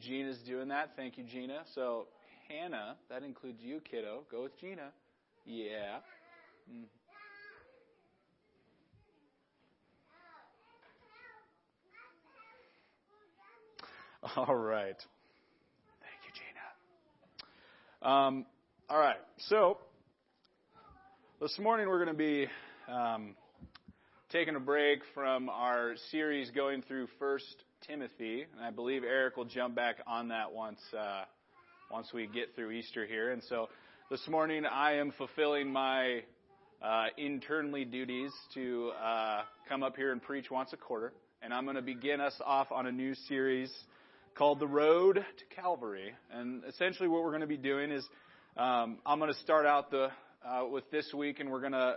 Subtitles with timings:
[0.00, 0.90] Gina's doing that.
[0.96, 1.62] Thank you, Gina.
[1.74, 2.06] So,
[2.48, 4.22] Hannah, that includes you, kiddo.
[4.30, 4.90] Go with Gina.
[5.44, 5.98] Yeah.
[6.72, 6.84] Mm.
[14.36, 14.96] All right.
[16.00, 16.32] Thank you,
[18.02, 18.14] Gina.
[18.14, 18.46] Um,
[18.88, 19.16] all right.
[19.48, 19.78] So,
[21.40, 22.46] this morning we're going to be
[22.92, 23.34] um,
[24.30, 29.44] taking a break from our series going through First Timothy, and I believe Eric will
[29.44, 31.22] jump back on that once uh,
[31.90, 33.30] once we get through Easter here.
[33.30, 33.68] And so,
[34.10, 36.22] this morning I am fulfilling my
[36.82, 41.64] uh, internally duties to uh, come up here and preach once a quarter, and I'm
[41.64, 43.72] going to begin us off on a new series
[44.34, 46.12] called The Road to Calvary.
[46.32, 48.06] And essentially, what we're going to be doing is
[48.56, 50.08] um, I'm going to start out the
[50.44, 51.96] uh, with this week, and we're going to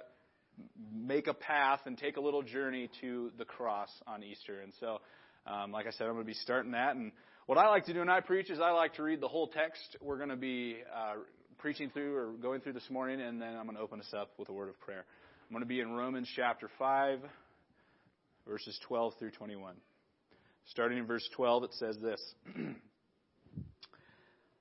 [0.94, 4.62] make a path and take a little journey to the cross on Easter.
[4.62, 5.00] And so,
[5.46, 6.96] um, like I said, I'm going to be starting that.
[6.96, 7.12] And
[7.46, 9.48] what I like to do when I preach is I like to read the whole
[9.48, 9.98] text.
[10.02, 11.16] We're going to be uh,
[11.58, 14.32] preaching through or going through this morning, and then I'm going to open us up
[14.38, 15.06] with a word of prayer.
[15.50, 17.20] I'm going to be in Romans chapter 5,
[18.48, 19.76] verses 12 through 21.
[20.68, 22.22] Starting in verse 12, it says this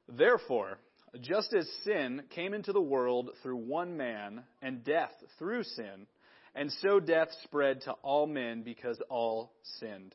[0.08, 0.78] Therefore,
[1.20, 6.06] just as sin came into the world through one man, and death through sin,
[6.54, 10.14] and so death spread to all men because all sinned.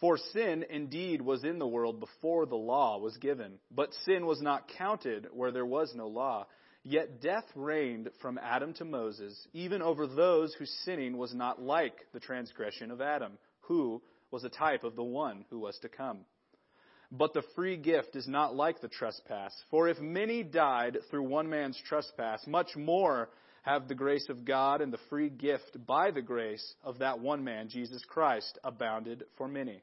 [0.00, 4.40] For sin indeed was in the world before the law was given, but sin was
[4.40, 6.46] not counted where there was no law.
[6.82, 12.06] Yet death reigned from Adam to Moses, even over those whose sinning was not like
[12.14, 16.20] the transgression of Adam, who, was a type of the one who was to come.
[17.12, 19.52] But the free gift is not like the trespass.
[19.70, 23.28] For if many died through one man's trespass, much more
[23.62, 27.44] have the grace of God and the free gift by the grace of that one
[27.44, 29.82] man, Jesus Christ, abounded for many.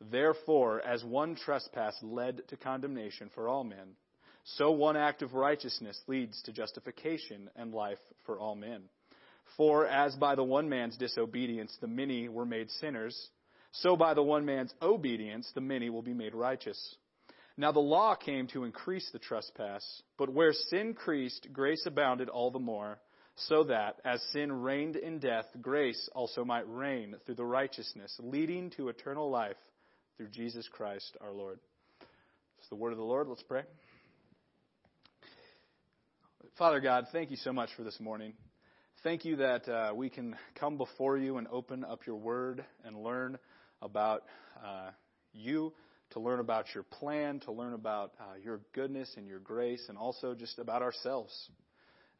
[0.00, 3.96] Therefore, as one trespass led to condemnation for all men,
[4.44, 8.84] so one act of righteousness leads to justification and life for all men.
[9.56, 13.30] For as by the one man's disobedience the many were made sinners,
[13.72, 16.96] so by the one man's obedience, the many will be made righteous.
[17.56, 22.50] Now the law came to increase the trespass, but where sin increased, grace abounded all
[22.50, 23.00] the more,
[23.34, 28.70] so that, as sin reigned in death, grace also might reign through the righteousness, leading
[28.70, 29.56] to eternal life
[30.18, 31.60] through Jesus Christ our Lord.
[32.58, 33.28] It's the word of the Lord.
[33.28, 33.62] Let's pray.
[36.58, 38.32] Father God, thank you so much for this morning.
[39.04, 43.00] Thank you that uh, we can come before you and open up your word and
[43.00, 43.38] learn
[43.80, 44.24] about
[44.60, 44.90] uh,
[45.32, 45.72] you,
[46.10, 49.96] to learn about your plan, to learn about uh, your goodness and your grace, and
[49.96, 51.32] also just about ourselves.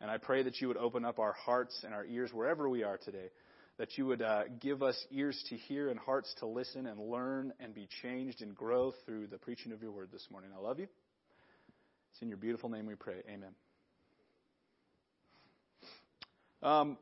[0.01, 2.85] And I pray that you would open up our hearts and our ears wherever we
[2.85, 3.31] are today,
[3.79, 7.53] that you would uh, give us ears to hear and hearts to listen and learn
[7.61, 10.51] and be changed and grow through the preaching of your word this morning.
[10.57, 10.89] I love you.
[12.13, 13.23] It's in your beautiful name we pray.
[13.29, 13.55] Amen.
[16.61, 16.99] Um,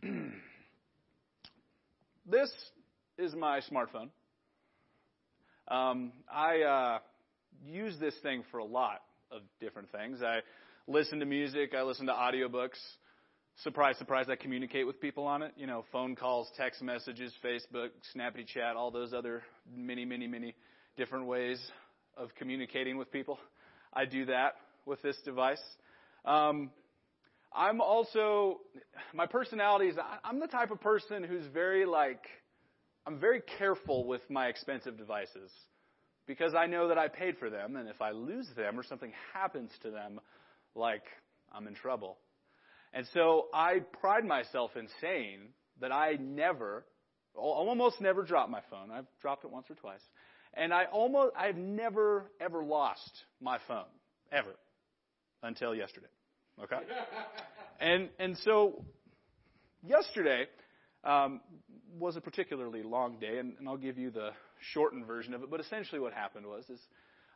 [2.30, 2.50] this
[3.18, 4.10] is my smartphone.
[5.66, 6.98] Um, I uh,
[7.64, 9.02] use this thing for a lot
[9.32, 10.22] of different things.
[10.22, 10.42] I
[10.86, 12.78] listen to music, I listen to audiobooks.
[13.62, 15.52] Surprise, surprise, I communicate with people on it.
[15.56, 19.42] You know, phone calls, text messages, Facebook, Snappy Chat, all those other
[19.74, 20.54] many, many, many
[20.98, 21.58] different ways
[22.18, 23.38] of communicating with people.
[23.94, 25.62] I do that with this device.
[26.26, 26.70] Um,
[27.50, 28.60] I'm also,
[29.14, 32.26] my personality is, I'm the type of person who's very like,
[33.06, 35.50] I'm very careful with my expensive devices
[36.26, 39.12] because I know that I paid for them, and if I lose them or something
[39.32, 40.20] happens to them,
[40.74, 41.04] like
[41.54, 42.18] I'm in trouble.
[42.96, 45.40] And so I pride myself in saying
[45.82, 46.86] that I never,
[47.34, 48.90] almost never drop my phone.
[48.90, 50.00] I've dropped it once or twice.
[50.54, 53.84] And I almost, I've never, ever lost my phone.
[54.32, 54.54] Ever.
[55.42, 56.06] Until yesterday.
[56.64, 56.78] Okay?
[57.80, 58.82] and, and so,
[59.84, 60.46] yesterday,
[61.04, 61.42] um,
[61.98, 64.30] was a particularly long day, and, and, I'll give you the
[64.72, 65.50] shortened version of it.
[65.50, 66.80] But essentially, what happened was is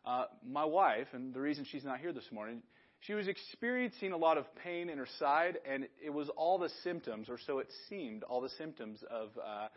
[0.06, 2.62] uh, my wife, and the reason she's not here this morning,
[3.00, 6.70] she was experiencing a lot of pain in her side, and it was all the
[6.84, 9.68] symptoms, or so it seemed, all the symptoms of uh,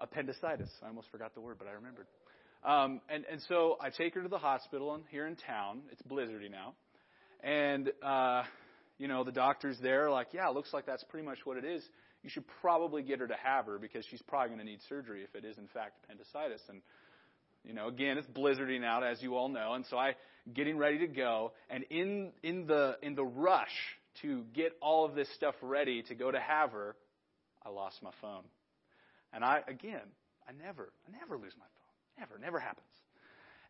[0.00, 0.70] appendicitis.
[0.82, 2.06] I almost forgot the word, but I remembered.
[2.64, 5.82] Um, and, and so I take her to the hospital here in town.
[5.92, 6.74] It's blizzardy now.
[7.42, 8.42] and uh,
[8.98, 11.64] you know the doctor's there, like, yeah, it looks like that's pretty much what it
[11.64, 11.82] is.
[12.22, 15.34] You should probably get her to Havre because she's probably going to need surgery if
[15.34, 16.60] it is in fact appendicitis.
[16.68, 16.82] And
[17.64, 20.14] you know, again, it's blizzarding out, as you all know, and so I
[20.54, 23.68] getting ready to go, and in in the in the rush
[24.22, 26.96] to get all of this stuff ready to go to Havre,
[27.64, 28.42] I lost my phone.
[29.32, 30.02] And I again,
[30.48, 32.18] I never, I never lose my phone.
[32.18, 32.86] Never, never happens.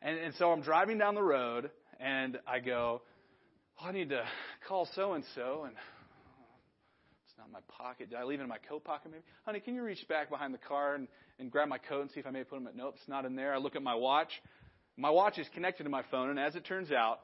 [0.02, 3.02] And and so I'm driving down the road, and I go,
[3.80, 4.24] oh, I need to
[4.66, 5.74] call so and so, and
[7.26, 8.10] it's not in my pocket.
[8.10, 9.10] Did I leave it in my coat pocket?
[9.10, 11.06] Maybe, honey, can you reach back behind the car and
[11.38, 12.66] and grab my coat and see if I may put them?
[12.66, 13.54] At, nope, it's not in there.
[13.54, 14.30] I look at my watch.
[14.96, 17.20] My watch is connected to my phone, and as it turns out,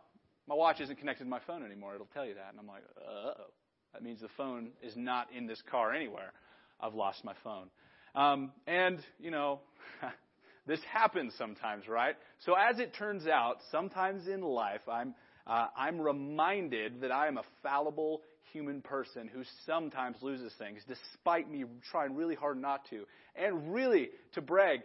[0.49, 1.95] my watch isn't connected to my phone anymore.
[1.95, 2.51] It'll tell you that.
[2.51, 3.45] And I'm like, uh oh.
[3.93, 6.33] That means the phone is not in this car anywhere.
[6.79, 7.69] I've lost my phone.
[8.15, 9.61] Um, and, you know,
[10.67, 12.15] this happens sometimes, right?
[12.45, 15.15] So as it turns out, sometimes in life, I'm,
[15.47, 18.21] uh, I'm reminded that I am a fallible
[18.53, 23.05] human person who sometimes loses things, despite me trying really hard not to.
[23.35, 24.81] And really, to brag,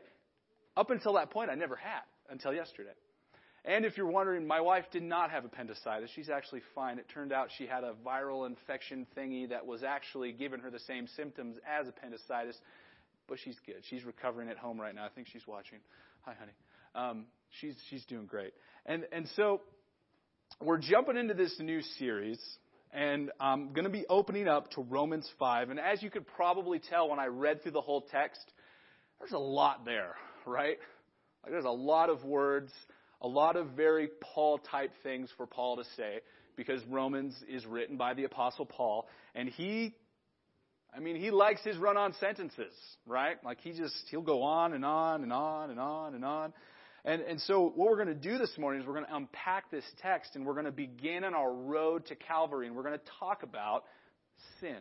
[0.78, 2.02] up until that point, I never had,
[2.32, 2.94] until yesterday.
[3.64, 6.10] And if you're wondering, my wife did not have appendicitis.
[6.16, 6.98] She's actually fine.
[6.98, 10.80] It turned out she had a viral infection thingy that was actually giving her the
[10.80, 12.58] same symptoms as appendicitis,
[13.28, 13.84] but she's good.
[13.88, 15.06] She's recovering at home right now.
[15.06, 15.78] I think she's watching.
[16.22, 16.54] Hi, honey.
[16.96, 17.26] Um,
[17.60, 18.54] she's she's doing great.
[18.88, 19.62] And and so
[20.60, 22.40] we're jumping into this new series,
[22.92, 25.70] and I'm going to be opening up to Romans five.
[25.70, 28.42] And as you could probably tell when I read through the whole text,
[29.20, 30.16] there's a lot there,
[30.48, 30.78] right?
[31.44, 32.72] Like there's a lot of words
[33.22, 36.20] a lot of very Paul type things for Paul to say
[36.56, 39.94] because Romans is written by the Apostle Paul, and he,
[40.96, 42.74] I mean, he likes his run on sentences,
[43.06, 43.38] right?
[43.44, 46.54] Like he just, he'll go on and on and on and on and on.
[47.06, 49.72] And, and so what we're going to do this morning is we're going to unpack
[49.72, 52.98] this text and we're going to begin on our road to Calvary and we're going
[52.98, 53.86] to talk about
[54.60, 54.78] sin.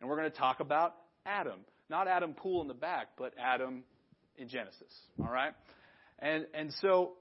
[0.00, 1.60] And we're going to talk about Adam.
[1.88, 3.84] Not Adam Poole in the back, but Adam
[4.36, 4.92] in Genesis.
[5.20, 5.52] All right?
[6.22, 7.14] And, and so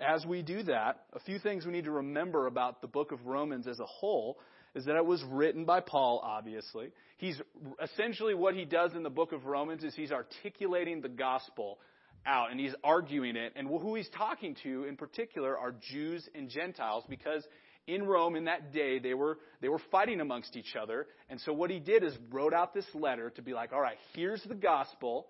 [0.00, 3.26] as we do that, a few things we need to remember about the book of
[3.26, 4.38] Romans as a whole
[4.74, 6.92] is that it was written by Paul, obviously.
[7.16, 7.40] He's
[7.82, 11.78] essentially what he does in the book of Romans is he's articulating the gospel
[12.26, 13.54] out and he's arguing it.
[13.56, 17.42] And who he's talking to in particular are Jews and Gentiles because
[17.86, 21.06] in Rome in that day they were they were fighting amongst each other.
[21.30, 23.98] And so what he did is wrote out this letter to be like, all right,
[24.14, 25.26] here's the gospel,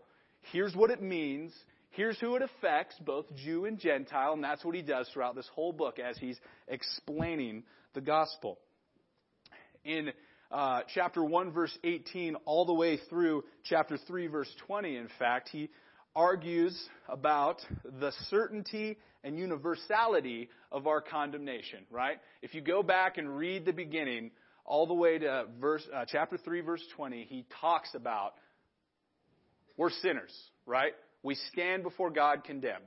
[0.52, 1.52] here's what it means,
[1.96, 5.48] Here's who it affects, both Jew and Gentile, and that's what he does throughout this
[5.54, 6.38] whole book as he's
[6.68, 7.62] explaining
[7.94, 8.58] the gospel.
[9.82, 10.12] In
[10.52, 15.48] uh, chapter 1, verse 18, all the way through chapter 3, verse 20, in fact,
[15.48, 15.70] he
[16.14, 16.78] argues
[17.08, 17.62] about
[17.98, 22.18] the certainty and universality of our condemnation, right?
[22.42, 24.32] If you go back and read the beginning,
[24.66, 28.34] all the way to verse, uh, chapter 3, verse 20, he talks about
[29.78, 30.34] we're sinners,
[30.66, 30.92] right?
[31.26, 32.84] We stand before God condemned.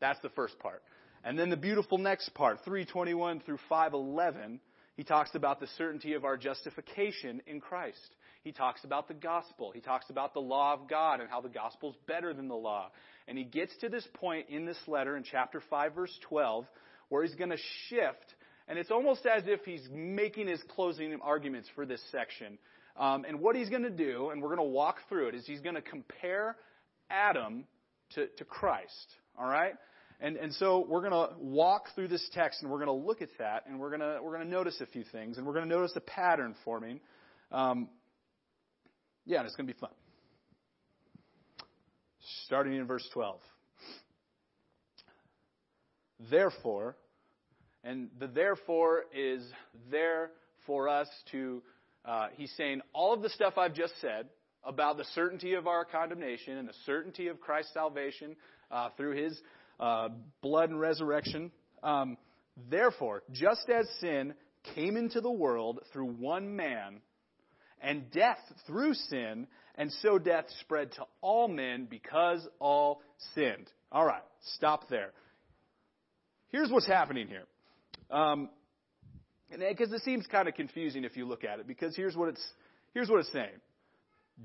[0.00, 0.82] That's the first part.
[1.22, 4.60] And then the beautiful next part, 321 through 511,
[4.96, 7.98] he talks about the certainty of our justification in Christ.
[8.42, 9.70] He talks about the gospel.
[9.74, 12.54] He talks about the law of God and how the gospel is better than the
[12.54, 12.90] law.
[13.28, 16.64] And he gets to this point in this letter in chapter 5 verse 12
[17.10, 17.58] where he's going to
[17.88, 18.34] shift
[18.70, 22.56] and it's almost as if he's making his closing arguments for this section.
[22.96, 25.44] Um, and what he's going to do, and we're going to walk through it, is
[25.44, 26.56] he's going to compare
[27.10, 27.64] Adam
[28.14, 29.06] to, to Christ.
[29.38, 29.74] All right?
[30.20, 33.22] And, and so we're going to walk through this text and we're going to look
[33.22, 35.54] at that and we're going to, we're going to notice a few things and we're
[35.54, 37.00] going to notice a pattern forming.
[37.50, 37.88] Um,
[39.24, 39.90] yeah, and it's going to be fun.
[42.44, 43.40] Starting in verse 12.
[46.30, 46.96] Therefore,
[47.82, 49.42] and the therefore is
[49.90, 50.32] there
[50.66, 51.62] for us to,
[52.04, 54.26] uh, he's saying all of the stuff I've just said,
[54.64, 58.36] about the certainty of our condemnation and the certainty of Christ's salvation
[58.70, 59.40] uh, through his
[59.78, 60.08] uh,
[60.42, 61.50] blood and resurrection.
[61.82, 62.16] Um,
[62.68, 64.34] Therefore, just as sin
[64.74, 67.00] came into the world through one man,
[67.80, 73.00] and death through sin, and so death spread to all men because all
[73.34, 73.70] sinned.
[73.90, 74.22] All right,
[74.56, 75.12] stop there.
[76.48, 77.46] Here's what's happening here.
[78.10, 78.50] Um,
[79.50, 82.46] because it seems kind of confusing if you look at it, because here's what it's,
[82.92, 83.60] here's what it's saying.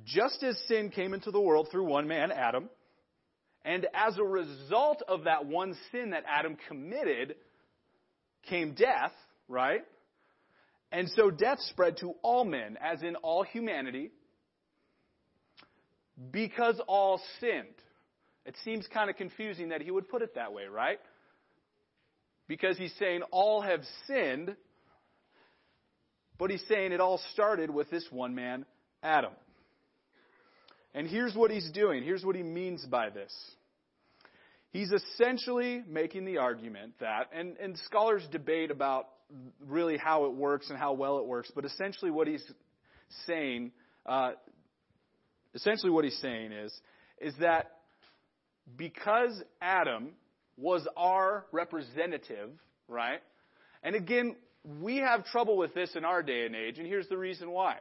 [0.04, 2.70] Just as sin came into the world through one man, Adam,
[3.64, 7.36] and as a result of that one sin that Adam committed
[8.50, 9.14] came death,
[9.48, 9.82] right?
[10.92, 14.12] And so death spread to all men, as in all humanity,
[16.32, 17.66] because all sinned.
[18.46, 21.00] It seems kind of confusing that he would put it that way, right?
[22.48, 24.56] Because he's saying all have sinned,
[26.38, 28.66] But he's saying it all started with this one man,
[29.02, 29.32] Adam.
[30.96, 32.04] And here's what he's doing.
[32.04, 33.34] Here's what he means by this.
[34.72, 39.10] He's essentially making the argument that, and, and scholars debate about
[39.66, 42.44] really how it works and how well it works, but essentially what he's
[43.28, 43.72] saying,
[44.06, 44.32] uh,
[45.54, 46.74] essentially what he's saying is,
[47.20, 47.72] is that
[48.78, 50.12] because Adam
[50.58, 52.52] was our representative,
[52.88, 53.20] right?
[53.84, 54.36] And again,
[54.82, 57.78] we have trouble with this in our day and age, and here's the reason why.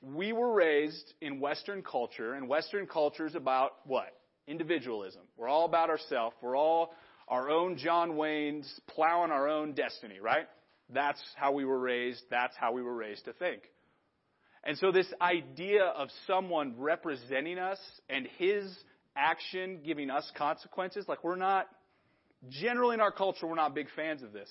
[0.00, 4.14] We were raised in Western culture, and Western culture is about what?
[4.46, 5.22] Individualism.
[5.36, 6.36] We're all about ourselves.
[6.40, 6.94] We're all
[7.28, 10.46] our own John Waynes plowing our own destiny, right?
[10.90, 12.22] That's how we were raised.
[12.30, 13.62] That's how we were raised to think.
[14.64, 18.74] And so this idea of someone representing us and his
[19.16, 21.68] action giving us consequences, like we're not,
[22.48, 24.48] generally in our culture, we're not big fans of this.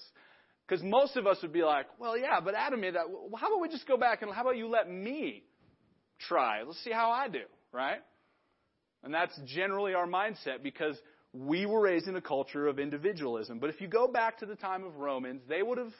[0.68, 3.06] Because most of us would be like, well, yeah, but Adam made that.
[3.38, 5.44] How about we just go back and how about you let me
[6.28, 6.64] try?
[6.64, 8.00] Let's see how I do, right?
[9.04, 10.98] And that's generally our mindset because
[11.32, 13.60] we were raised in a culture of individualism.
[13.60, 15.94] But if you go back to the time of Romans, they would have,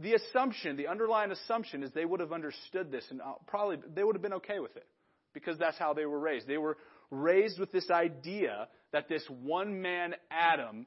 [0.00, 4.02] the assumption, the underlying assumption is they would have understood this and uh, probably they
[4.02, 4.86] would have been okay with it
[5.32, 6.48] because that's how they were raised.
[6.48, 6.78] They were
[7.10, 10.86] raised with this idea that this one man, Adam,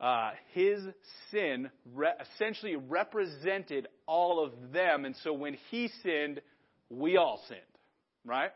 [0.00, 0.80] uh, his
[1.30, 5.04] sin re- essentially represented all of them.
[5.04, 6.40] And so when he sinned,
[6.88, 7.60] we all sinned,
[8.24, 8.52] right?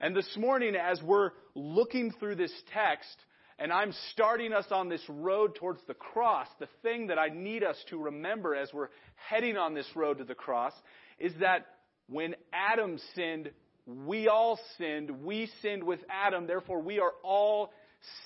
[0.00, 3.16] And this morning, as we're looking through this text,
[3.58, 7.62] and I'm starting us on this road towards the cross, the thing that I need
[7.62, 8.88] us to remember as we're
[9.28, 10.72] heading on this road to the cross
[11.18, 11.66] is that
[12.08, 13.50] when Adam sinned,
[13.86, 15.24] we all sinned.
[15.24, 17.72] We sinned with Adam, therefore we are all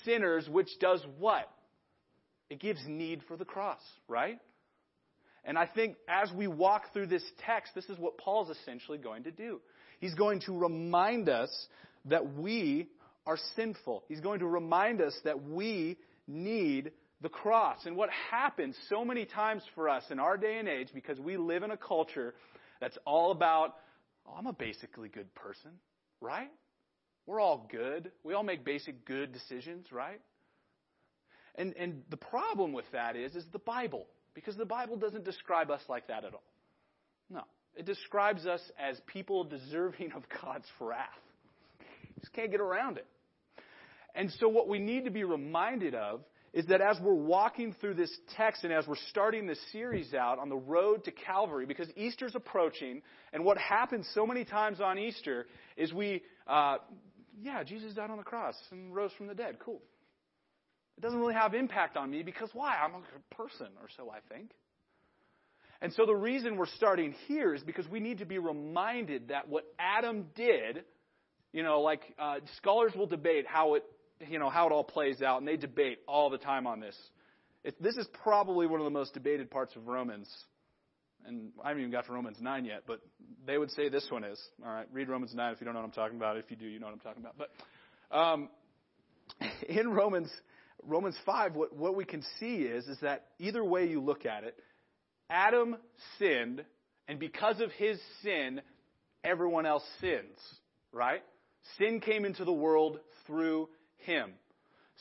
[0.05, 1.49] sinners, which does what?
[2.49, 4.39] It gives need for the cross, right?
[5.43, 9.23] And I think as we walk through this text, this is what Paul's essentially going
[9.23, 9.61] to do.
[9.99, 11.49] He's going to remind us
[12.05, 12.87] that we
[13.25, 14.03] are sinful.
[14.07, 15.97] He's going to remind us that we
[16.27, 17.85] need the cross.
[17.85, 21.37] And what happens so many times for us in our day and age, because we
[21.37, 22.33] live in a culture
[22.81, 23.75] that's all about,
[24.27, 25.71] oh, I'm a basically good person,
[26.21, 26.51] right?
[27.25, 28.11] We're all good.
[28.23, 30.21] We all make basic good decisions, right?
[31.57, 34.05] And, and the problem with that is, is the Bible.
[34.33, 36.43] Because the Bible doesn't describe us like that at all.
[37.29, 37.43] No.
[37.75, 41.09] It describes us as people deserving of God's wrath.
[42.19, 43.05] Just can't get around it.
[44.13, 46.21] And so what we need to be reminded of
[46.53, 50.39] is that as we're walking through this text and as we're starting this series out
[50.39, 53.01] on the road to Calvary, because Easter's approaching,
[53.33, 56.77] and what happens so many times on Easter is we, uh,
[57.41, 59.57] yeah, Jesus died on the cross and rose from the dead.
[59.59, 59.81] Cool.
[60.97, 62.75] It doesn't really have impact on me because why?
[62.75, 64.51] I'm a good person, or so I think.
[65.81, 69.49] And so the reason we're starting here is because we need to be reminded that
[69.49, 70.83] what Adam did,
[71.51, 73.83] you know, like uh, scholars will debate how it,
[74.27, 76.95] you know, how it all plays out, and they debate all the time on this.
[77.65, 80.29] It, this is probably one of the most debated parts of Romans,
[81.27, 83.01] and I haven't even got to Romans 9 yet, but
[83.45, 84.39] they would say this one is.
[84.65, 86.37] All right, read Romans 9 if you don't know what I'm talking about.
[86.37, 87.35] If you do, you know what I'm talking about.
[87.37, 88.49] But um,
[89.67, 90.29] in Romans
[90.87, 94.43] Romans 5, what, what we can see is, is that either way you look at
[94.43, 94.55] it,
[95.29, 95.77] Adam
[96.19, 96.63] sinned,
[97.07, 98.61] and because of his sin,
[99.23, 100.37] everyone else sins,
[100.91, 101.23] right?
[101.77, 104.31] Sin came into the world through him.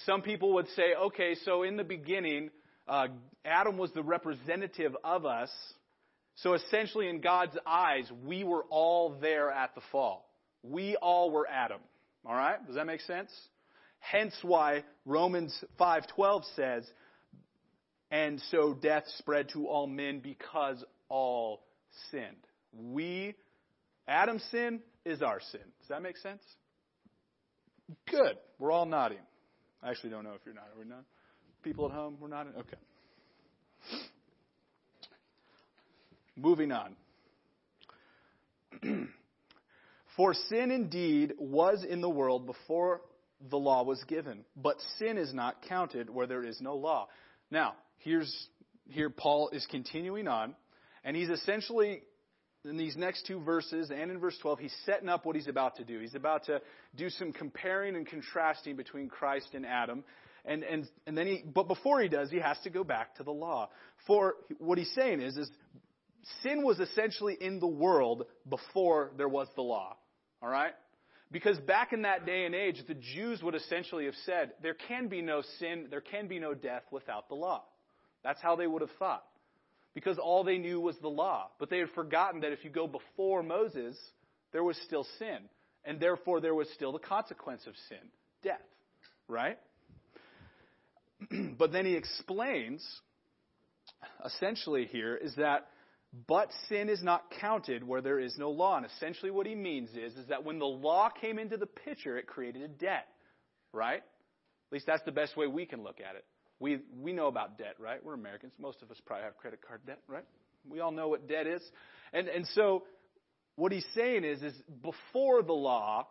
[0.06, 2.50] Some people would say, okay, so in the beginning,
[2.88, 3.08] uh,
[3.44, 5.50] Adam was the representative of us.
[6.36, 10.28] So essentially, in God's eyes, we were all there at the fall.
[10.62, 11.80] We all were Adam.
[12.26, 12.64] All right?
[12.66, 13.30] Does that make sense?
[14.10, 16.92] Hence why Romans 5:12 says,
[18.10, 21.64] "And so death spread to all men because all
[22.10, 23.34] sinned." We
[24.06, 25.62] Adam's sin is our sin.
[25.80, 26.42] Does that make sense?
[28.06, 28.38] Good.
[28.58, 29.26] We're all nodding.
[29.82, 30.68] I actually don't know if you're not.
[30.78, 31.04] Are not?
[31.62, 32.54] People at home, we're nodding?
[32.56, 32.76] Okay.
[36.36, 36.96] Moving on.
[40.16, 43.00] For sin indeed was in the world before
[43.50, 44.44] the law was given.
[44.56, 47.08] But sin is not counted where there is no law.
[47.50, 48.32] Now, here's,
[48.88, 50.54] here Paul is continuing on,
[51.04, 52.02] and he's essentially,
[52.64, 55.76] in these next two verses and in verse 12, he's setting up what he's about
[55.76, 56.00] to do.
[56.00, 56.60] He's about to
[56.96, 60.04] do some comparing and contrasting between Christ and Adam.
[60.46, 63.22] And, and, and then he, but before he does, he has to go back to
[63.22, 63.70] the law.
[64.06, 65.50] For what he's saying is, is
[66.42, 69.96] sin was essentially in the world before there was the law.
[70.42, 70.72] All right?
[71.34, 75.08] Because back in that day and age, the Jews would essentially have said, there can
[75.08, 77.64] be no sin, there can be no death without the law.
[78.22, 79.24] That's how they would have thought.
[79.94, 81.50] because all they knew was the law.
[81.58, 83.96] But they had forgotten that if you go before Moses,
[84.52, 85.38] there was still sin.
[85.84, 87.98] And therefore, there was still the consequence of sin
[88.44, 88.60] death.
[89.26, 89.58] Right?
[91.58, 92.84] but then he explains,
[94.24, 95.66] essentially, here, is that
[96.28, 98.76] but sin is not counted where there is no law.
[98.76, 102.16] And essentially what he means is, is that when the law came into the picture,
[102.16, 103.06] it created a debt.
[103.72, 103.98] Right?
[103.98, 106.24] At least that's the best way we can look at it.
[106.60, 108.04] We, we know about debt, right?
[108.04, 108.52] We're Americans.
[108.58, 110.24] Most of us probably have credit card debt, right?
[110.68, 111.62] We all know what debt is.
[112.12, 112.84] And, and so
[113.56, 116.06] what he's saying is, is before the law,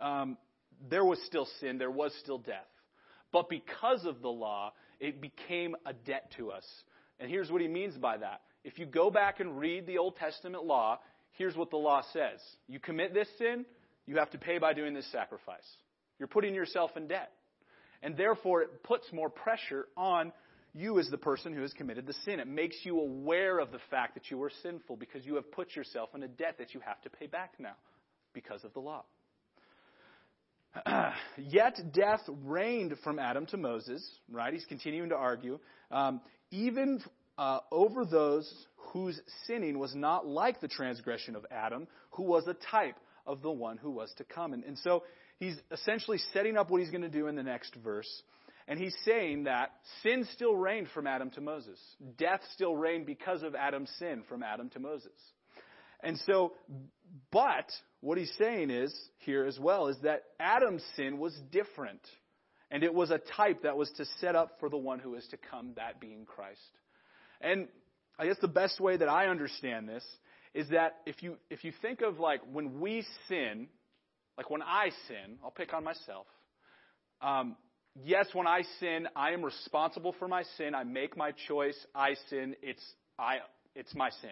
[0.00, 0.36] um,
[0.90, 2.66] there was still sin, there was still death.
[3.32, 6.64] But because of the law, it became a debt to us.
[7.18, 8.42] And here's what he means by that.
[8.66, 10.98] If you go back and read the Old Testament law,
[11.38, 12.40] here's what the law says.
[12.66, 13.64] You commit this sin,
[14.06, 15.64] you have to pay by doing this sacrifice.
[16.18, 17.30] You're putting yourself in debt.
[18.02, 20.32] And therefore, it puts more pressure on
[20.74, 22.40] you as the person who has committed the sin.
[22.40, 25.76] It makes you aware of the fact that you are sinful because you have put
[25.76, 27.76] yourself in a debt that you have to pay back now
[28.34, 29.04] because of the law.
[31.38, 34.52] Yet death reigned from Adam to Moses, right?
[34.52, 35.60] He's continuing to argue.
[35.92, 36.20] Um,
[36.50, 37.00] even
[37.38, 42.54] uh, over those whose sinning was not like the transgression of Adam, who was a
[42.70, 44.52] type of the one who was to come.
[44.52, 45.02] And, and so
[45.38, 48.22] he's essentially setting up what he's going to do in the next verse.
[48.68, 49.70] And he's saying that
[50.02, 51.78] sin still reigned from Adam to Moses.
[52.18, 55.12] Death still reigned because of Adam's sin from Adam to Moses.
[56.02, 56.52] And so,
[57.30, 62.00] but what he's saying is, here as well, is that Adam's sin was different.
[62.70, 65.26] And it was a type that was to set up for the one who is
[65.30, 66.60] to come, that being Christ.
[67.40, 67.68] And
[68.18, 70.04] I guess the best way that I understand this
[70.54, 73.68] is that if you, if you think of like when we sin,
[74.36, 76.26] like when I sin, I'll pick on myself.
[77.20, 77.56] Um,
[78.04, 80.74] yes, when I sin, I am responsible for my sin.
[80.74, 81.76] I make my choice.
[81.94, 82.56] I sin.
[82.62, 82.82] It's,
[83.18, 83.38] I,
[83.74, 84.30] it's my sin.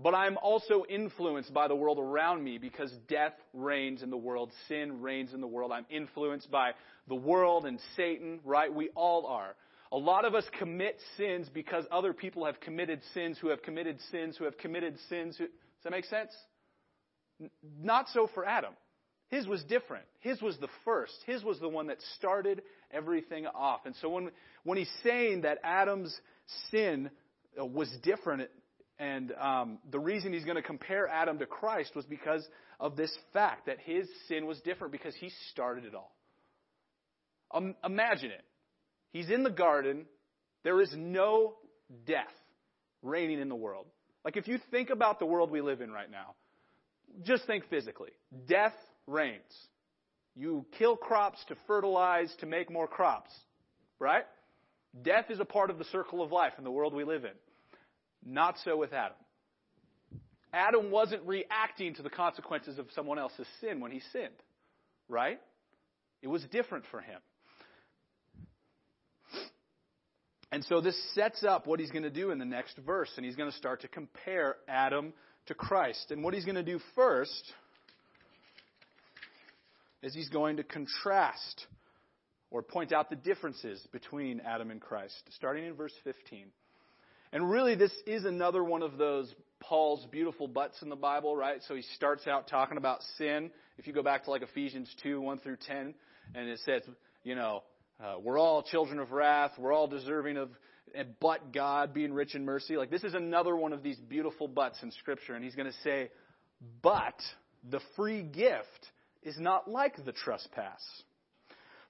[0.00, 4.52] But I'm also influenced by the world around me because death reigns in the world.
[4.68, 5.72] Sin reigns in the world.
[5.72, 6.70] I'm influenced by
[7.08, 8.72] the world and Satan, right?
[8.72, 9.56] We all are.
[9.92, 13.98] A lot of us commit sins because other people have committed sins who have committed
[14.10, 15.36] sins who have committed sins.
[15.38, 16.30] Who, does that make sense?
[17.80, 18.74] Not so for Adam.
[19.28, 20.04] His was different.
[20.20, 21.14] His was the first.
[21.26, 23.80] His was the one that started everything off.
[23.84, 24.30] And so when,
[24.64, 26.18] when he's saying that Adam's
[26.70, 27.10] sin
[27.58, 28.48] uh, was different,
[28.98, 32.46] and um, the reason he's going to compare Adam to Christ was because
[32.80, 36.14] of this fact that his sin was different because he started it all.
[37.52, 38.44] Um, imagine it.
[39.12, 40.06] He's in the garden.
[40.64, 41.54] There is no
[42.06, 42.26] death
[43.02, 43.86] reigning in the world.
[44.24, 46.34] Like if you think about the world we live in right now,
[47.22, 48.10] just think physically.
[48.46, 48.74] Death
[49.06, 49.40] reigns.
[50.36, 53.30] You kill crops to fertilize to make more crops,
[53.98, 54.24] right?
[55.02, 57.32] Death is a part of the circle of life in the world we live in.
[58.24, 59.16] Not so with Adam.
[60.52, 64.28] Adam wasn't reacting to the consequences of someone else's sin when he sinned,
[65.08, 65.40] right?
[66.22, 67.20] It was different for him.
[70.50, 73.24] And so this sets up what he's going to do in the next verse, and
[73.24, 75.12] he's going to start to compare Adam
[75.46, 76.10] to Christ.
[76.10, 77.52] And what he's going to do first
[80.02, 81.66] is he's going to contrast
[82.50, 86.46] or point out the differences between Adam and Christ, starting in verse 15.
[87.32, 91.60] And really, this is another one of those Paul's beautiful buts in the Bible, right?
[91.68, 93.50] So he starts out talking about sin.
[93.76, 95.94] If you go back to like Ephesians 2, 1 through 10,
[96.34, 96.82] and it says,
[97.22, 97.62] you know,
[98.02, 100.50] uh, we're all children of wrath, we're all deserving of,
[101.20, 102.76] but God being rich in mercy.
[102.76, 105.78] Like this is another one of these beautiful buts in Scripture, and he's going to
[105.82, 106.10] say,
[106.82, 107.20] but
[107.70, 108.90] the free gift
[109.22, 110.80] is not like the trespass.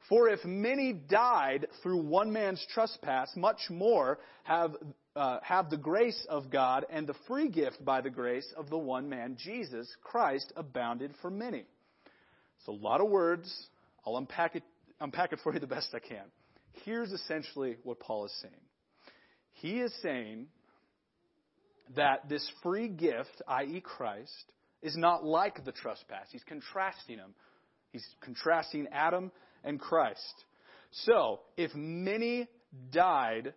[0.09, 4.75] For if many died through one man's trespass, much more have,
[5.15, 8.79] uh, have the grace of God and the free gift by the grace of the
[8.79, 11.67] one man, Jesus Christ, abounded for many.
[12.59, 13.55] It's a lot of words.
[14.07, 14.63] I'll unpack it,
[15.01, 16.25] unpack it for you the best I can.
[16.85, 18.55] Here's essentially what Paul is saying.
[19.53, 20.47] He is saying
[21.97, 26.27] that this free gift, i.e., Christ, is not like the trespass.
[26.31, 27.35] He's contrasting them.
[27.91, 29.33] He's contrasting Adam
[29.65, 30.45] and Christ.
[30.91, 32.49] So, if many
[32.91, 33.55] died,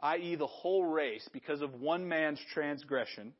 [0.00, 3.32] i.e., the whole race, because of one man's transgression,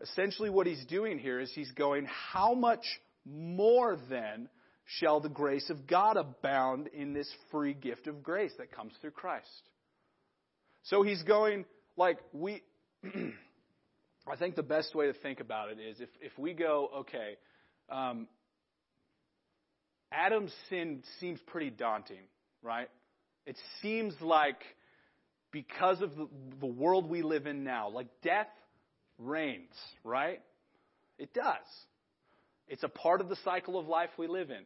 [0.00, 2.84] essentially what he's doing here is he's going, how much
[3.24, 4.48] more then
[4.84, 9.12] shall the grace of God abound in this free gift of grace that comes through
[9.12, 9.48] Christ?
[10.84, 11.64] So he's going,
[11.96, 12.62] like, we.
[13.04, 17.36] I think the best way to think about it is if, if we go, okay,
[17.90, 18.26] um,
[20.10, 22.22] Adam's sin seems pretty daunting,
[22.62, 22.88] right?
[23.44, 24.62] It seems like
[25.54, 26.26] because of the,
[26.60, 27.88] the world we live in now.
[27.88, 28.48] Like death
[29.18, 30.40] reigns, right?
[31.18, 31.54] It does.
[32.68, 34.64] It's a part of the cycle of life we live in.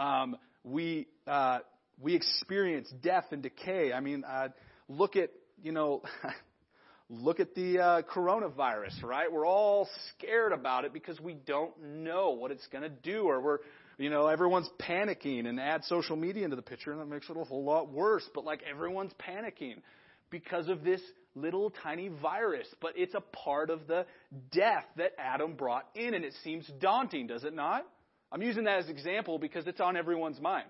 [0.00, 1.60] Um, we uh,
[2.00, 3.92] we experience death and decay.
[3.92, 4.48] I mean, uh,
[4.88, 5.30] look at
[5.62, 6.02] you know,
[7.10, 9.30] look at the uh, coronavirus, right?
[9.32, 13.40] We're all scared about it because we don't know what it's going to do, or
[13.40, 13.58] we're
[13.98, 17.36] you know, everyone's panicking and add social media into the picture and that makes it
[17.36, 18.24] a whole lot worse.
[18.32, 19.82] But like everyone's panicking
[20.30, 21.00] because of this
[21.34, 22.66] little tiny virus.
[22.80, 24.06] But it's a part of the
[24.52, 27.86] death that Adam brought in and it seems daunting, does it not?
[28.30, 30.68] I'm using that as example because it's on everyone's mind.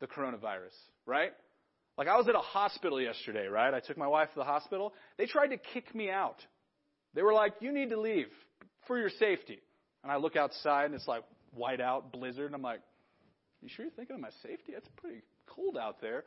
[0.00, 0.74] The coronavirus,
[1.06, 1.32] right?
[1.96, 3.74] Like I was at a hospital yesterday, right?
[3.74, 4.92] I took my wife to the hospital.
[5.16, 6.36] They tried to kick me out.
[7.14, 8.28] They were like, you need to leave
[8.86, 9.58] for your safety.
[10.04, 11.24] And I look outside and it's like,
[11.56, 12.46] whiteout blizzard.
[12.46, 12.80] And I'm like,
[13.62, 14.72] you sure you're thinking of my safety?
[14.76, 16.24] It's pretty cold out there,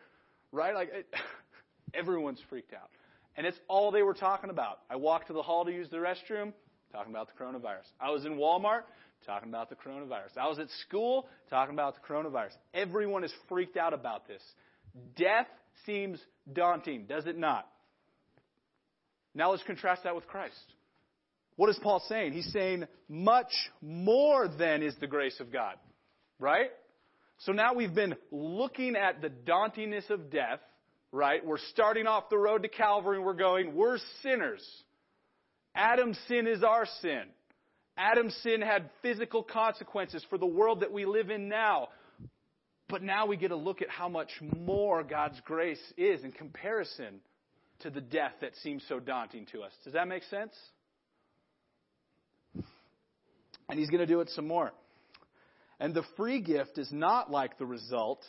[0.51, 0.73] right?
[0.73, 1.07] Like, it,
[1.93, 2.89] everyone's freaked out.
[3.37, 4.79] And it's all they were talking about.
[4.89, 6.53] I walked to the hall to use the restroom,
[6.91, 7.87] talking about the coronavirus.
[7.99, 8.81] I was in Walmart,
[9.25, 10.37] talking about the coronavirus.
[10.39, 12.51] I was at school, talking about the coronavirus.
[12.73, 14.41] Everyone is freaked out about this.
[15.15, 15.47] Death
[15.85, 16.19] seems
[16.51, 17.67] daunting, does it not?
[19.33, 20.55] Now let's contrast that with Christ.
[21.55, 22.33] What is Paul saying?
[22.33, 25.75] He's saying much more than is the grace of God.
[26.39, 26.71] Right?
[27.39, 30.59] So now we've been looking at the dauntingness of death,
[31.11, 31.45] right?
[31.45, 34.65] We're starting off the road to Calvary and we're going, we're sinners.
[35.75, 37.23] Adam's sin is our sin.
[37.97, 41.89] Adam's sin had physical consequences for the world that we live in now.
[42.87, 47.21] But now we get to look at how much more God's grace is in comparison
[47.79, 49.71] to the death that seems so daunting to us.
[49.83, 50.53] Does that make sense?
[53.69, 54.71] And he's going to do it some more.
[55.79, 58.23] And the free gift is not like the result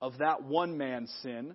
[0.00, 1.54] of that one man's sin,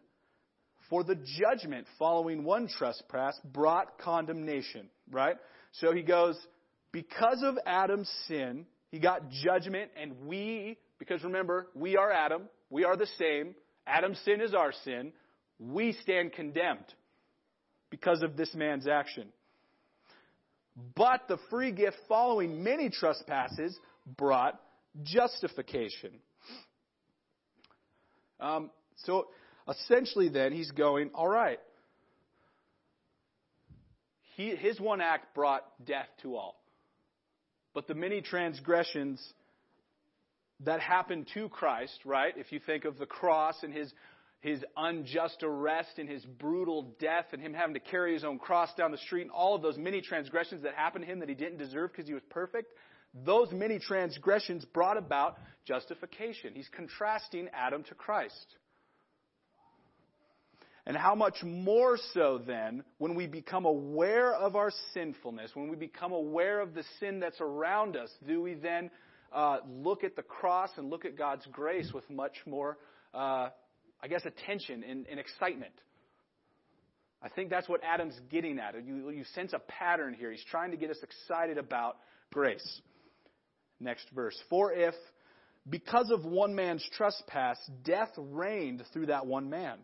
[0.90, 5.38] for the judgment following one trespass brought condemnation, right?
[5.74, 6.38] So he goes,
[6.92, 12.84] because of Adam's sin, he got judgment, and we, because remember, we are Adam, we
[12.84, 13.56] are the same.
[13.86, 15.14] Adam's sin is our sin.
[15.60, 16.86] We stand condemned
[17.90, 19.28] because of this man's action.
[20.96, 23.78] But the free gift following many trespasses
[24.18, 24.60] brought
[25.04, 26.12] justification.
[28.40, 28.72] Um,
[29.06, 29.28] so
[29.70, 31.60] essentially, then, he's going, all right.
[34.36, 36.56] He, his one act brought death to all.
[37.74, 39.22] But the many transgressions
[40.62, 42.34] that happened to Christ, right?
[42.36, 43.94] If you think of the cross and his
[44.42, 48.74] his unjust arrest and his brutal death and him having to carry his own cross
[48.76, 51.36] down the street and all of those many transgressions that happened to him that he
[51.36, 52.72] didn't deserve because he was perfect,
[53.26, 56.54] those many transgressions brought about justification.
[56.54, 58.56] He's contrasting Adam to Christ.
[60.90, 65.78] And how much more so then when we become aware of our sinfulness, when we
[65.78, 68.92] become aware of the sin that's around us, do we then
[69.32, 72.78] uh, look at the cross and look at God's grace with much more
[73.14, 73.50] uh,
[74.02, 75.74] I guess, attention and, and excitement.
[77.22, 78.76] I think that's what Adam's getting at.
[78.86, 80.32] You, you sense a pattern here.
[80.32, 81.98] He's trying to get us excited about
[82.32, 82.82] grace.
[83.80, 84.38] Next verse.
[84.50, 84.94] For if,
[85.70, 89.80] because of one man's trespass, death reigned through that one man.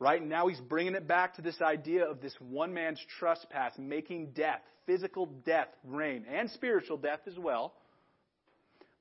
[0.00, 0.22] Right?
[0.22, 4.62] now he's bringing it back to this idea of this one man's trespass making death,
[4.86, 7.74] physical death, reign, and spiritual death as well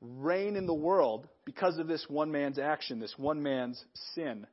[0.02, 3.84] reign in the world because of this one man's action, this one man's
[4.16, 4.48] sin.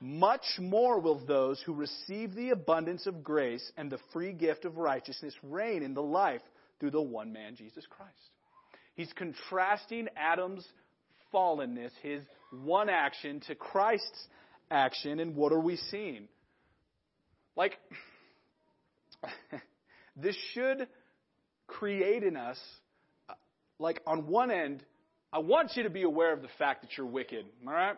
[0.00, 4.76] Much more will those who receive the abundance of grace and the free gift of
[4.76, 6.42] righteousness reign in the life
[6.78, 8.12] through the one man, Jesus Christ.
[8.94, 10.66] He's contrasting Adam's
[11.32, 14.26] fallenness, his one action, to Christ's
[14.70, 16.28] action, and what are we seeing?
[17.56, 17.78] Like,
[20.16, 20.88] this should
[21.66, 22.58] create in us
[23.78, 24.82] like on one end,
[25.32, 27.96] I want you to be aware of the fact that you're wicked, all right?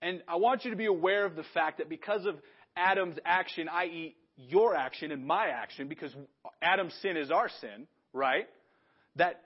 [0.00, 2.36] And I want you to be aware of the fact that because of
[2.76, 6.14] Adam's action, i.e., your action and my action, because
[6.62, 8.46] Adam's sin is our sin, right?
[9.16, 9.42] That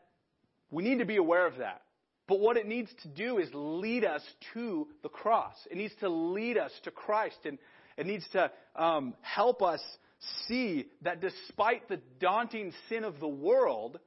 [0.71, 1.82] we need to be aware of that.
[2.29, 4.23] But what it needs to do is lead us
[4.55, 5.55] to the cross.
[5.71, 7.59] It needs to lead us to Christ, and
[7.97, 9.81] it needs to um, help us
[10.47, 13.99] see that despite the daunting sin of the world,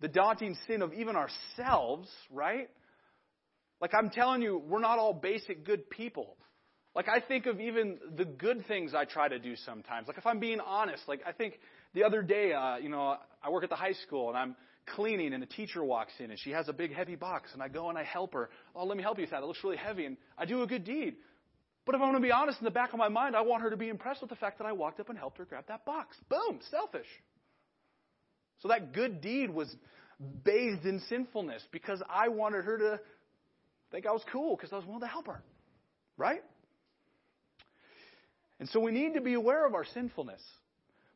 [0.00, 2.68] the daunting sin of even ourselves, right?
[3.80, 6.36] Like I'm telling you, we're not all basic good people.
[6.94, 10.08] Like I think of even the good things I try to do sometimes.
[10.08, 11.54] Like if I'm being honest, like I think
[11.94, 14.56] the other day, uh, you know, I work at the high school and I'm
[14.94, 17.68] cleaning and a teacher walks in and she has a big heavy box and I
[17.68, 18.50] go and I help her.
[18.74, 19.42] Oh, let me help you with that.
[19.42, 21.16] It looks really heavy and I do a good deed.
[21.86, 23.62] But if I'm going to be honest, in the back of my mind, I want
[23.62, 25.64] her to be impressed with the fact that I walked up and helped her grab
[25.68, 26.16] that box.
[26.28, 27.06] Boom, selfish.
[28.60, 29.74] So that good deed was
[30.44, 33.00] bathed in sinfulness because I wanted her to
[33.90, 35.42] think I was cool because I was willing to help her.
[36.16, 36.42] Right?
[38.60, 40.42] And so we need to be aware of our sinfulness.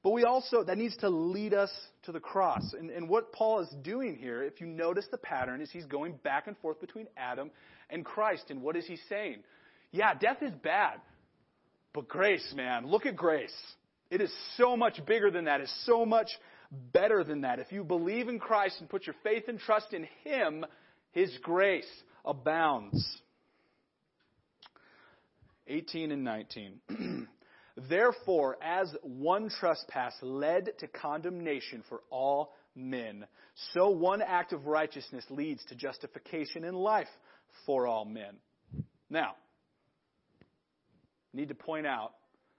[0.02, 1.70] But we also, that needs to lead us
[2.04, 2.74] to the cross.
[2.76, 6.14] And, and what Paul is doing here, if you notice the pattern, is he's going
[6.24, 7.50] back and forth between Adam
[7.88, 8.46] and Christ.
[8.50, 9.38] And what is he saying?
[9.92, 11.00] Yeah, death is bad.
[11.92, 13.54] But grace, man, look at grace.
[14.10, 15.60] It is so much bigger than that.
[15.60, 16.28] It's so much
[16.92, 17.60] better than that.
[17.60, 20.66] If you believe in Christ and put your faith and trust in Him,
[21.12, 21.88] His grace
[22.24, 23.06] abounds.
[25.68, 27.28] 18 and 19.
[27.76, 33.26] Therefore, as one trespass led to condemnation for all men,
[33.72, 37.08] so one act of righteousness leads to justification in life
[37.66, 38.36] for all men.
[39.08, 39.36] Now,
[41.32, 42.12] need to point out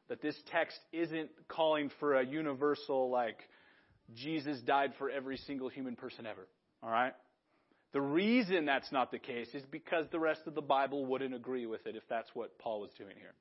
[0.09, 3.37] that this text isn't calling for a universal, like,
[4.15, 6.47] Jesus died for every single human person ever.
[6.81, 7.13] All right?
[7.93, 11.65] The reason that's not the case is because the rest of the Bible wouldn't agree
[11.65, 13.33] with it if that's what Paul was doing here.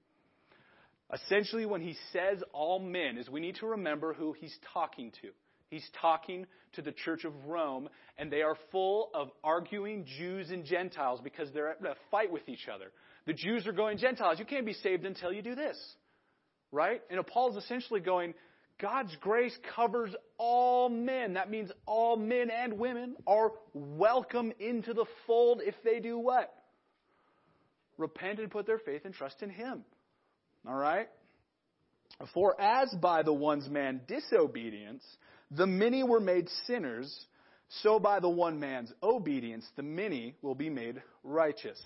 [1.12, 5.28] Essentially, when he says all men, is we need to remember who he's talking to.
[5.68, 10.64] He's talking to the church of Rome, and they are full of arguing Jews and
[10.64, 12.92] Gentiles because they're at a fight with each other.
[13.26, 15.78] The Jews are going, Gentiles, you can't be saved until you do this.
[16.70, 17.02] Right?
[17.10, 18.34] And Paul's essentially going,
[18.80, 21.34] God's grace covers all men.
[21.34, 26.52] That means all men and women are welcome into the fold if they do what?
[27.96, 29.84] Repent and put their faith and trust in Him.
[30.66, 31.08] All right?
[32.34, 35.04] For as by the one's man disobedience,
[35.50, 37.26] the many were made sinners,
[37.82, 41.80] so by the one man's obedience, the many will be made righteous.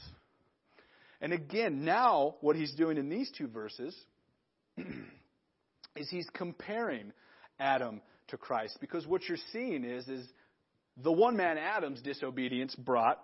[1.21, 3.97] And again, now what he's doing in these two verses
[5.97, 7.13] is he's comparing
[7.59, 10.27] Adam to Christ because what you're seeing is is
[11.03, 13.23] the one man Adam's disobedience brought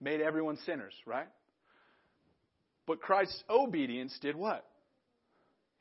[0.00, 1.28] made everyone sinners, right?
[2.86, 4.64] But Christ's obedience did what?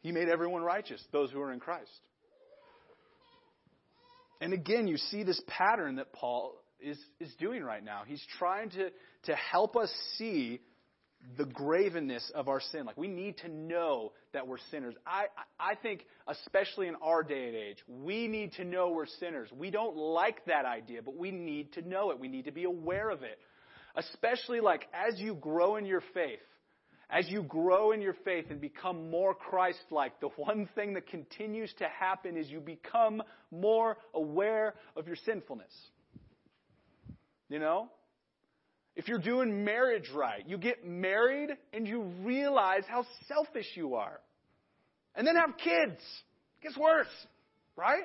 [0.02, 1.89] He made everyone righteous, those who are in Christ.
[4.41, 8.02] And again, you see this pattern that Paul is, is doing right now.
[8.06, 8.89] He's trying to,
[9.24, 10.60] to help us see
[11.38, 12.86] the gravenness of our sin.
[12.86, 14.94] Like we need to know that we're sinners.
[15.08, 15.26] I,
[15.60, 19.50] I think, especially in our day and age, we need to know we're sinners.
[19.58, 22.20] We don't like that idea, but we need to know it.
[22.20, 23.39] We need to be aware of it.
[23.96, 26.39] Especially like as you grow in your faith,
[27.10, 31.08] as you grow in your faith and become more Christ like, the one thing that
[31.08, 35.72] continues to happen is you become more aware of your sinfulness.
[37.50, 37.89] You know?
[38.96, 44.20] If you're doing marriage right, you get married and you realize how selfish you are.
[45.15, 46.02] And then have kids.
[46.60, 47.08] It gets worse,
[47.76, 48.04] right?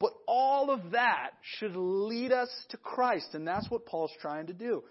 [0.00, 4.52] But all of that should lead us to Christ, and that's what Paul's trying to
[4.52, 4.82] do.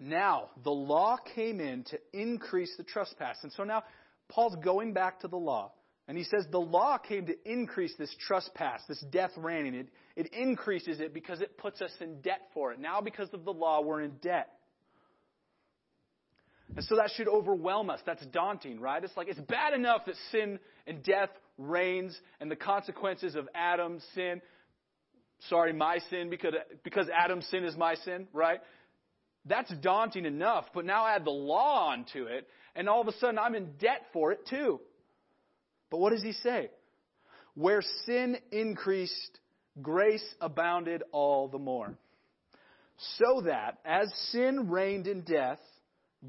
[0.00, 3.36] Now, the law came in to increase the trespass.
[3.42, 3.84] And so now
[4.28, 5.72] Paul's going back to the law.
[6.08, 9.74] And he says the law came to increase this trespass, this death reigning.
[9.74, 12.80] It, it increases it because it puts us in debt for it.
[12.80, 14.48] Now, because of the law, we're in debt.
[16.74, 18.00] And so that should overwhelm us.
[18.06, 19.02] That's daunting, right?
[19.04, 24.04] It's like it's bad enough that sin and death reigns and the consequences of Adam's
[24.14, 24.40] sin.
[25.48, 28.60] Sorry, my sin, because, because Adam's sin is my sin, right?
[29.46, 33.38] That's daunting enough, but now add the law onto it, and all of a sudden
[33.38, 34.80] I'm in debt for it too.
[35.90, 36.70] But what does he say?
[37.54, 39.40] Where sin increased,
[39.80, 41.96] grace abounded all the more.
[43.18, 45.58] So that, as sin reigned in death,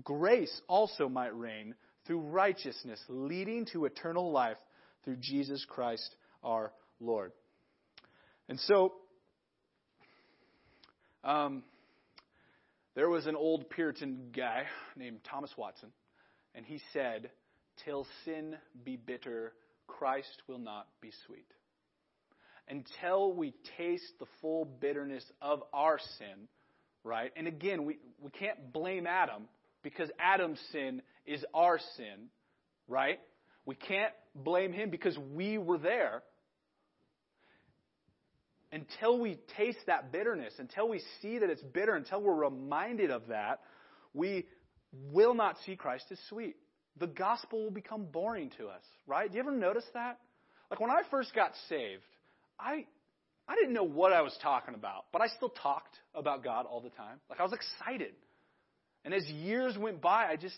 [0.04, 1.76] grace also might reign
[2.08, 4.58] through righteousness, leading to eternal life
[5.04, 7.34] through Jesus Christ our Lord.
[8.48, 8.94] And so,
[11.24, 11.64] um,
[12.96, 14.64] there was an old Puritan guy
[14.98, 15.90] named Thomas Watson,
[16.54, 17.30] and he said,
[17.86, 19.54] Till sin be bitter,
[19.88, 21.48] Christ will not be sweet.
[22.68, 26.48] Until we taste the full bitterness of our sin,
[27.04, 27.32] right?
[27.36, 29.48] And again, we, we can't blame Adam
[29.84, 32.30] because Adam's sin is our sin,
[32.88, 33.20] right?
[33.66, 36.24] We can't blame him because we were there
[38.72, 43.28] until we taste that bitterness, until we see that it's bitter, until we're reminded of
[43.28, 43.60] that,
[44.14, 44.46] we
[45.12, 46.56] will not see Christ as sweet.
[46.98, 49.30] The gospel will become boring to us, right?
[49.30, 50.20] Do you ever notice that?
[50.70, 52.04] Like when I first got saved,
[52.60, 52.86] I
[53.48, 56.80] I didn't know what I was talking about, but I still talked about God all
[56.80, 57.20] the time.
[57.30, 58.14] Like I was excited.
[59.04, 60.58] And as years went by, I just,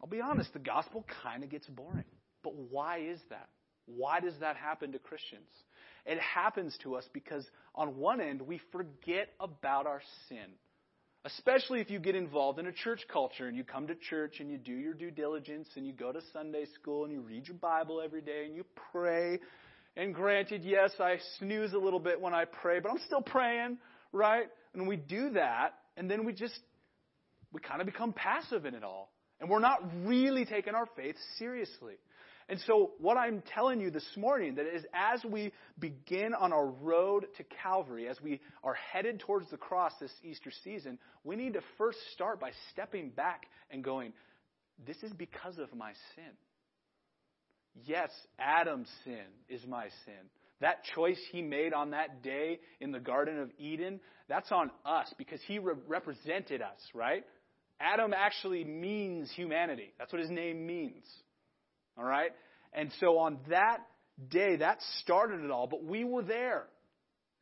[0.00, 2.04] I'll be honest, the gospel kind of gets boring.
[2.44, 3.48] But why is that?
[3.96, 5.48] Why does that happen to Christians?
[6.06, 10.46] It happens to us because, on one end, we forget about our sin.
[11.24, 14.50] Especially if you get involved in a church culture and you come to church and
[14.50, 17.58] you do your due diligence and you go to Sunday school and you read your
[17.58, 19.38] Bible every day and you pray.
[19.96, 23.76] And granted, yes, I snooze a little bit when I pray, but I'm still praying,
[24.12, 24.46] right?
[24.72, 26.58] And we do that, and then we just,
[27.52, 29.10] we kind of become passive in it all.
[29.40, 31.94] And we're not really taking our faith seriously.
[32.50, 36.66] And so, what I'm telling you this morning that is as we begin on our
[36.66, 41.52] road to Calvary, as we are headed towards the cross this Easter season, we need
[41.52, 44.12] to first start by stepping back and going,
[44.84, 46.32] This is because of my sin.
[47.86, 48.10] Yes,
[48.40, 50.28] Adam's sin is my sin.
[50.60, 55.14] That choice he made on that day in the Garden of Eden, that's on us
[55.18, 57.22] because he re- represented us, right?
[57.78, 59.92] Adam actually means humanity.
[60.00, 61.04] That's what his name means.
[61.98, 62.30] All right?
[62.72, 63.78] And so on that
[64.30, 66.66] day, that started it all, but we were there.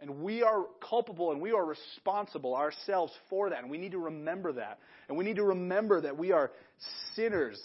[0.01, 3.63] And we are culpable and we are responsible ourselves for that.
[3.63, 4.79] And we need to remember that.
[5.09, 6.53] And we need to remember that we are
[7.17, 7.61] sinners.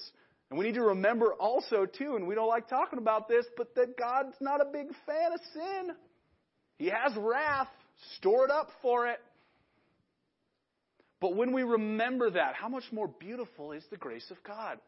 [0.50, 3.76] And we need to remember also, too, and we don't like talking about this, but
[3.76, 5.96] that God's not a big fan of sin.
[6.78, 7.70] He has wrath
[8.18, 9.20] stored up for it.
[11.22, 14.80] But when we remember that, how much more beautiful is the grace of God?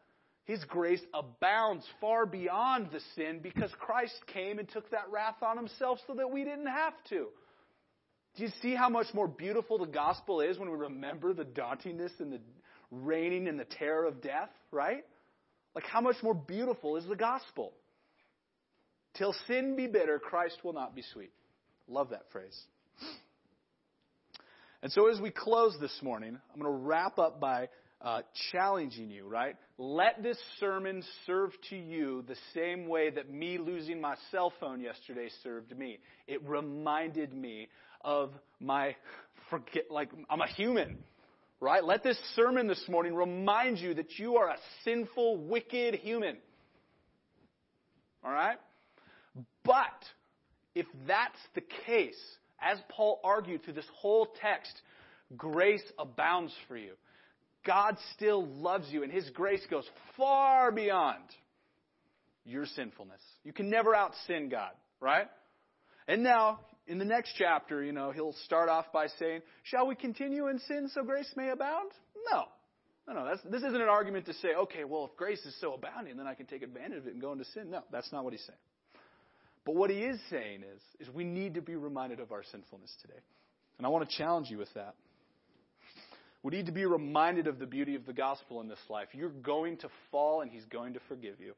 [0.46, 5.56] His grace abounds far beyond the sin because Christ came and took that wrath on
[5.56, 7.26] himself so that we didn't have to.
[8.36, 12.12] Do you see how much more beautiful the gospel is when we remember the dauntingness
[12.20, 12.40] and the
[12.92, 15.04] reigning and the terror of death, right?
[15.74, 17.72] Like, how much more beautiful is the gospel?
[19.14, 21.32] Till sin be bitter, Christ will not be sweet.
[21.88, 22.56] Love that phrase.
[24.82, 27.68] And so, as we close this morning, I'm going to wrap up by
[28.00, 29.56] uh, challenging you, right?
[29.78, 34.80] Let this sermon serve to you the same way that me losing my cell phone
[34.80, 35.98] yesterday served me.
[36.26, 37.68] It reminded me
[38.02, 38.30] of
[38.60, 38.96] my
[39.50, 40.98] forget, like, I'm a human,
[41.60, 41.82] right?
[41.82, 46.36] Let this sermon this morning remind you that you are a sinful, wicked human.
[48.24, 48.58] All right?
[49.64, 50.04] But
[50.74, 52.20] if that's the case,
[52.60, 54.72] as Paul argued through this whole text,
[55.36, 56.92] grace abounds for you.
[57.66, 61.24] God still loves you, and His grace goes far beyond
[62.44, 63.20] your sinfulness.
[63.44, 65.26] You can never out sin God, right?
[66.08, 69.96] And now, in the next chapter, you know, he'll start off by saying, Shall we
[69.96, 71.90] continue in sin so grace may abound?
[72.30, 72.44] No.
[73.08, 76.16] No, no, this isn't an argument to say, okay, well, if grace is so abounding,
[76.16, 77.70] then I can take advantage of it and go into sin.
[77.70, 78.58] No, that's not what he's saying.
[79.64, 82.92] But what he is saying is, is we need to be reminded of our sinfulness
[83.02, 83.20] today.
[83.78, 84.94] And I want to challenge you with that.
[86.46, 89.08] We need to be reminded of the beauty of the gospel in this life.
[89.12, 91.54] You're going to fall and he's going to forgive you.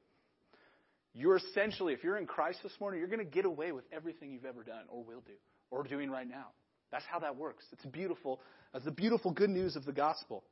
[1.13, 4.33] You're essentially, if you're in Christ this morning, you're going to get away with everything
[4.33, 5.35] you've ever done or will do
[5.71, 6.47] or doing right now.
[6.91, 7.67] That's how that works.
[7.71, 8.41] It's beautiful.
[8.73, 10.43] That's the beautiful good news of the gospel.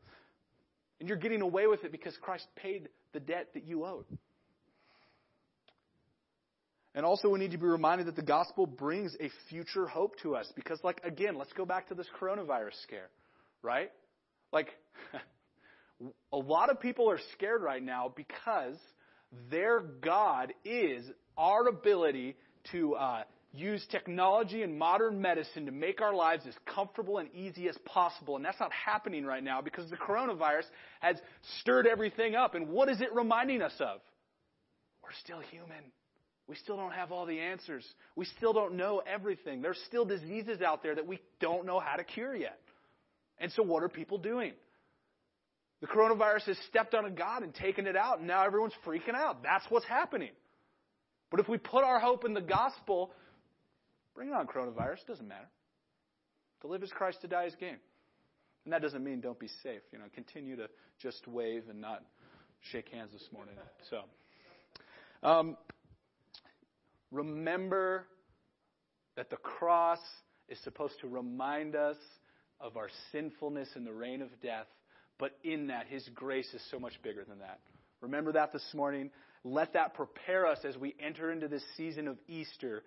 [1.01, 4.05] And you're getting away with it because Christ paid the debt that you owed.
[6.95, 10.37] And also, we need to be reminded that the gospel brings a future hope to
[10.37, 10.53] us.
[10.55, 13.09] Because, like, again, let's go back to this coronavirus scare,
[13.63, 13.91] right?
[14.57, 14.71] Like,
[16.33, 18.77] a lot of people are scared right now because
[19.51, 21.05] their God is
[21.37, 22.37] our ability
[22.73, 27.69] to uh, use technology and modern medicine to make our lives as comfortable and easy
[27.69, 28.37] as possible.
[28.37, 30.65] And that's not happening right now because the coronavirus
[31.01, 31.17] has
[31.61, 32.55] stirred everything up.
[32.55, 34.01] And what is it reminding us of?
[35.03, 35.93] We're still human.
[36.49, 37.85] We still don't have all the answers.
[38.15, 39.61] We still don't know everything.
[39.61, 42.59] There's still diseases out there that we don't know how to cure yet.
[43.39, 44.53] And so, what are people doing?
[45.81, 49.15] The coronavirus has stepped on a God and taken it out, and now everyone's freaking
[49.15, 49.43] out.
[49.43, 50.31] That's what's happening.
[51.31, 53.13] But if we put our hope in the gospel,
[54.15, 55.03] bring it on, coronavirus.
[55.03, 55.49] It doesn't matter.
[56.63, 57.77] To live is Christ, to die is gain.
[58.65, 59.83] And that doesn't mean don't be safe.
[59.93, 60.69] You know, continue to
[60.99, 62.03] just wave and not
[62.73, 63.55] shake hands this morning.
[63.91, 64.03] So,
[65.23, 65.57] um,
[67.13, 68.07] remember
[69.17, 70.01] that the cross
[70.49, 71.97] is supposed to remind us
[72.61, 74.67] of our sinfulness and the reign of death,
[75.19, 77.61] but in that, His grace is so much bigger than that.
[78.01, 79.11] Remember that this morning.
[79.45, 82.83] Let that prepare us as we enter into this season of Easter.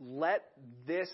[0.00, 0.42] Let
[0.86, 1.08] this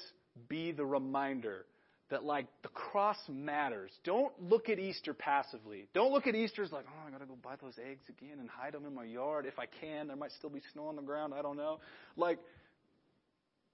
[0.48, 1.66] be the reminder
[2.10, 3.90] that, like, the cross matters.
[4.04, 5.86] Don't look at Easter passively.
[5.94, 8.38] Don't look at Easter as like, oh, I got to go buy those eggs again
[8.38, 9.46] and hide them in my yard.
[9.46, 11.32] If I can, there might still be snow on the ground.
[11.34, 11.80] I don't know.
[12.16, 12.38] Like,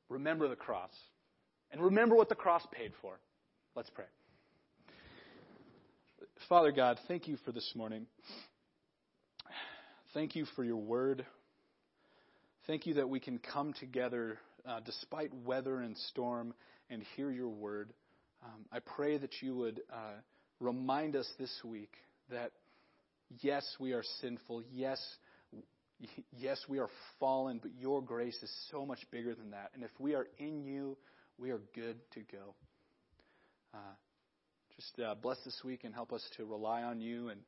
[0.08, 0.92] remember the cross.
[1.70, 3.18] And remember what the cross paid for.
[3.78, 4.06] Let's pray.
[6.48, 8.06] Father God, thank you for this morning.
[10.12, 11.24] Thank you for your word.
[12.66, 16.54] Thank you that we can come together uh, despite weather and storm
[16.90, 17.92] and hear your word.
[18.42, 20.16] Um, I pray that you would uh,
[20.58, 21.92] remind us this week
[22.32, 22.50] that
[23.42, 24.64] yes, we are sinful.
[24.72, 25.00] Yes,
[26.36, 29.70] yes, we are fallen, but your grace is so much bigger than that.
[29.72, 30.96] And if we are in you,
[31.38, 32.56] we are good to go.
[33.74, 33.78] Uh,
[34.76, 37.40] just uh, bless this week and help us to rely on you and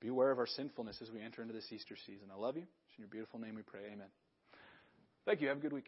[0.00, 2.28] be aware of our sinfulness as we enter into this Easter season.
[2.32, 2.62] I love you.
[2.62, 3.80] It's in your beautiful name we pray.
[3.86, 4.08] Amen.
[5.24, 5.48] Thank you.
[5.48, 5.84] Have a good weekend.